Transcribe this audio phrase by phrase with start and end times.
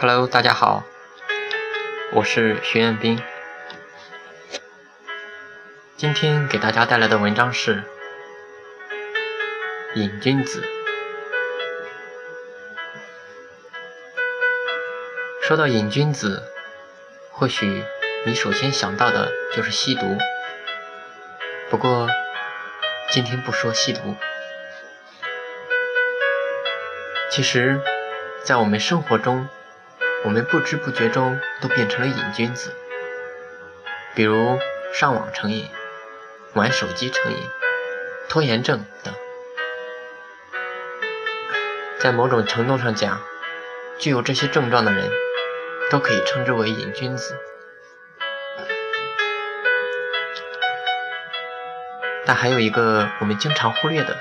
[0.00, 0.82] Hello，大家好，
[2.12, 3.22] 我是徐彦斌。
[5.98, 7.84] 今天给大家带来的文章是
[9.96, 10.62] 《瘾君子》。
[15.42, 16.44] 说到瘾君子，
[17.32, 17.84] 或许
[18.24, 20.16] 你首先想到的就是吸毒。
[21.68, 22.08] 不过，
[23.10, 24.16] 今天不说吸毒。
[27.30, 27.78] 其实，
[28.42, 29.46] 在我们生活中，
[30.24, 32.74] 我们不知不觉中都变成了瘾君子。
[34.14, 34.58] 比如
[34.92, 35.68] 上网成瘾、
[36.54, 37.38] 玩手机成瘾、
[38.28, 39.14] 拖延症等。
[41.98, 43.20] 在某种程度上讲，
[43.98, 45.10] 具有这些症状的人。
[45.90, 47.34] 都可以称之为瘾君子，
[52.24, 54.16] 但还有一个我们经常忽略的，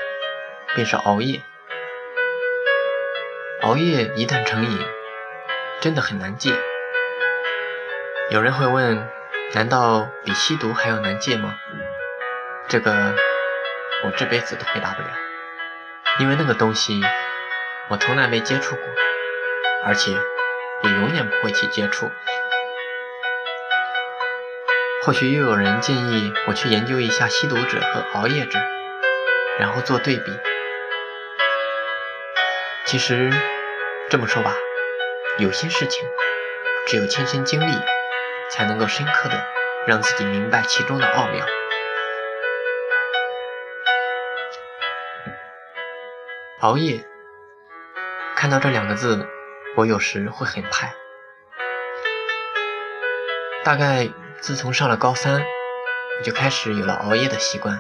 [0.73, 1.44] 便是熬夜。
[3.61, 4.80] 熬夜一旦成瘾，
[5.81, 6.52] 真的很难戒。
[8.31, 9.08] 有人会问：
[9.53, 11.55] 难道比吸毒还要难戒吗？
[12.67, 13.16] 这个
[14.03, 15.09] 我这辈子都回答不了，
[16.19, 17.02] 因为那个东西
[17.89, 18.85] 我从来没接触过，
[19.85, 20.17] 而且。
[20.81, 22.09] 也永远不会去接触。
[25.03, 28.57] 或许又有人建议我去研究一下吸毒者和熬夜者，
[29.59, 30.31] 然后做对比。
[32.85, 33.30] 其实
[34.09, 34.53] 这么说吧，
[35.40, 36.06] 有些事情
[36.86, 37.72] 只有亲身经历，
[38.50, 39.42] 才能够深刻的
[39.88, 41.46] 让自己明白其中的奥妙。
[46.59, 47.06] 熬夜，
[48.36, 49.28] 看到这两个字。
[49.76, 50.90] 我有时会很怕，
[53.64, 54.09] 大概
[54.42, 57.80] 自从上了高三，我就开始有了熬夜的习惯。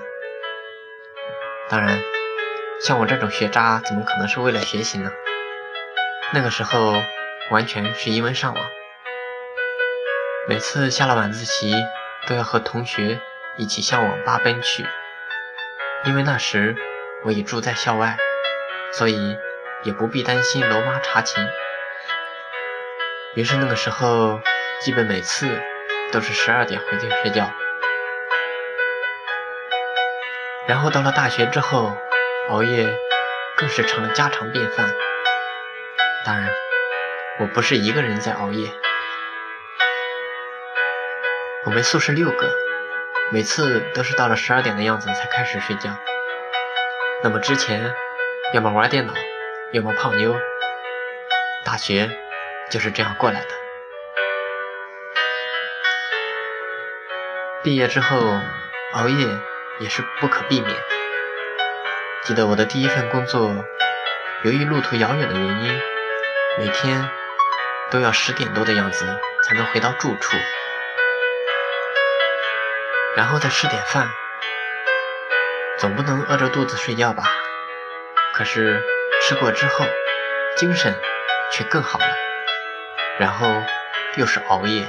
[1.67, 1.99] 当然，
[2.79, 5.11] 像我这种学渣，怎么可能是为了学习呢？
[6.31, 6.93] 那个时候
[7.51, 8.63] 完全是因为上网，
[10.47, 11.73] 每次下了晚自习
[12.27, 13.19] 都要和同学
[13.57, 14.85] 一起向网吧奔去。
[16.05, 16.75] 因为那时
[17.23, 18.17] 我已住在校外，
[18.91, 19.37] 所以
[19.83, 21.43] 也不必担心楼妈查寝。
[23.33, 24.39] 于是那个时候，
[24.81, 25.49] 基本每次
[26.11, 27.49] 都是十二点回去睡觉。
[30.67, 31.97] 然后到了大学之后，
[32.49, 32.87] 熬夜
[33.57, 34.87] 更是成了家常便饭。
[36.25, 36.47] 当然，
[37.39, 38.69] 我不是一个人在熬夜，
[41.65, 42.49] 我们宿舍六个，
[43.31, 45.89] 每次都是到了十二点的样子才开始睡觉。
[47.23, 47.93] 那么之前，
[48.53, 49.13] 要么玩电脑，
[49.73, 50.35] 要么泡妞。
[51.65, 52.09] 大学。
[52.69, 53.47] 就是这样过来的。
[57.63, 58.19] 毕业之后，
[58.93, 59.27] 熬夜
[59.79, 60.71] 也是不可避免。
[62.21, 63.65] 记得我的第一份工作，
[64.43, 65.81] 由于路途遥远的原因，
[66.59, 67.09] 每天
[67.91, 69.05] 都要十点多的样子
[69.43, 70.37] 才能回到住处，
[73.15, 74.09] 然后再吃点饭。
[75.77, 77.23] 总不能饿着肚子睡觉吧？
[78.33, 78.83] 可是
[79.21, 79.85] 吃过之后，
[80.55, 80.93] 精神
[81.51, 82.05] 却更好了。
[83.17, 83.47] 然后
[84.15, 84.87] 又是熬夜，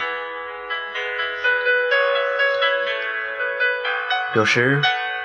[4.34, 4.80] 有时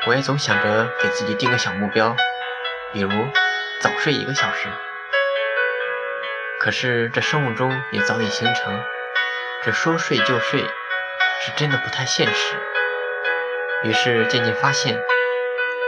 [0.07, 2.15] 我也总想着给自己定个小目标，
[2.93, 3.09] 比如
[3.81, 4.69] 早睡一个小时。
[6.65, 8.83] 可是这生物钟也早已形成，
[9.63, 12.55] 这说睡就睡是真的不太现实。
[13.83, 14.99] 于是渐渐发现，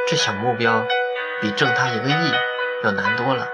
[0.08, 0.86] 这小目标
[1.42, 2.32] 比挣他一个亿
[2.84, 3.50] 要难多了。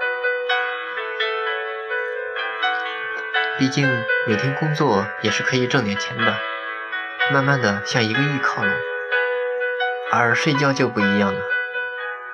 [3.58, 3.88] 毕竟
[4.26, 6.36] 每天工作也是可以挣点钱的，
[7.32, 8.70] 慢慢的向一个亿靠拢。
[10.12, 11.40] 而睡觉就不一样了，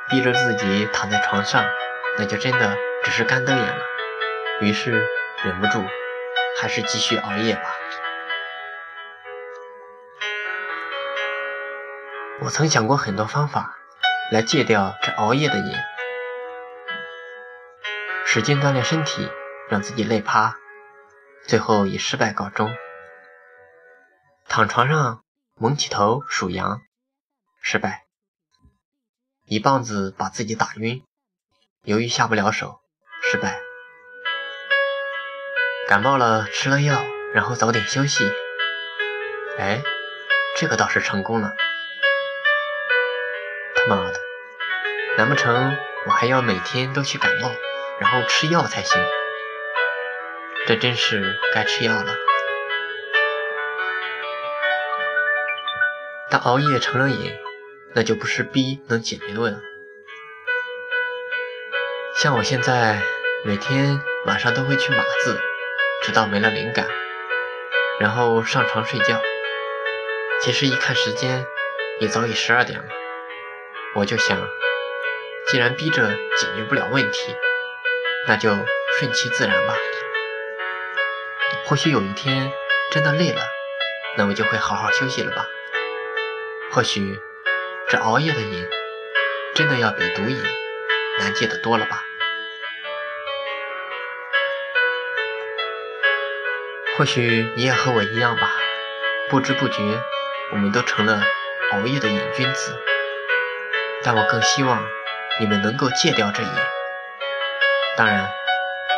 [0.09, 1.65] 逼着自己躺在床上，
[2.19, 3.90] 那就真的只是干瞪眼了。
[4.61, 5.07] 于是
[5.43, 5.83] 忍不住，
[6.61, 7.63] 还是继续熬夜吧。
[12.43, 13.77] 我曾想过很多方法
[14.31, 15.75] 来戒掉这熬夜的瘾，
[18.27, 19.31] 使劲锻炼身体，
[19.71, 20.57] 让自己累趴。
[21.47, 22.75] 最后以失败告终。
[24.47, 25.25] 躺床上
[25.55, 26.83] 蒙起头数羊，
[27.63, 28.05] 失败。
[29.47, 31.03] 一棒子把自己打晕，
[31.83, 32.81] 由于下不了手，
[33.23, 33.70] 失败。
[35.91, 37.05] 感冒了吃了药，
[37.35, 38.25] 然后早点休息。
[39.59, 39.83] 哎，
[40.57, 41.53] 这个倒是成功了。
[43.75, 44.21] 他妈的，
[45.19, 45.77] 难不成
[46.07, 47.51] 我还要每天都去感冒，
[47.99, 49.03] 然后吃药才行？
[50.69, 52.15] 这真是该吃药了。
[56.31, 57.37] 但熬夜成了瘾，
[57.97, 59.61] 那就不是逼能解决的。
[62.15, 63.03] 像我现在
[63.45, 65.41] 每天晚上都会去码字，
[66.03, 66.87] 直到没了灵感，
[67.99, 69.21] 然后上床睡觉。
[70.41, 71.47] 其实一看时间，
[71.99, 72.87] 也早已十二点了。
[73.95, 74.39] 我就想，
[75.49, 77.37] 既然逼着解决不了问题，
[78.27, 78.51] 那就
[78.99, 79.75] 顺其自然吧。
[81.67, 82.51] 或许有一天
[82.91, 83.43] 真的累了，
[84.17, 85.47] 那我就会好好休息了吧。
[86.73, 87.21] 或许
[87.89, 88.69] 这熬夜的瘾，
[89.55, 90.43] 真的要比毒瘾
[91.19, 92.03] 难戒的多了吧。
[97.01, 98.53] 或许你也和我一样吧，
[99.31, 99.81] 不知不觉，
[100.53, 101.23] 我们都成了
[101.73, 102.79] 熬夜的瘾君子。
[104.05, 104.87] 但我更希望
[105.41, 106.49] 你们能够戒掉这瘾。
[107.97, 108.31] 当然，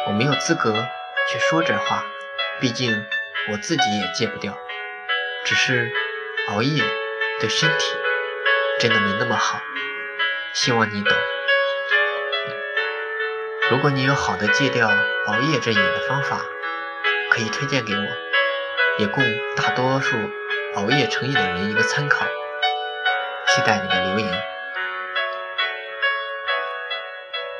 [0.08, 0.84] 我没有资格
[1.30, 2.04] 去说这话，
[2.60, 3.06] 毕竟
[3.52, 4.58] 我自己也戒不掉。
[5.44, 5.92] 只是
[6.48, 6.82] 熬夜
[7.38, 7.86] 对身体
[8.80, 9.60] 真的没那么好，
[10.52, 11.16] 希望你懂。
[13.70, 16.44] 如果你有好的戒掉熬夜这瘾的方法，
[17.32, 18.02] 可以推荐给我，
[18.98, 19.24] 也供
[19.56, 20.14] 大多数
[20.74, 22.26] 熬夜成瘾的人一个参考。
[23.46, 24.42] 期待你的留言。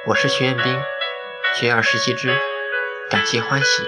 [0.05, 0.79] 我是徐彦斌，
[1.55, 2.39] 学而时习之，
[3.09, 3.83] 感谢欢喜。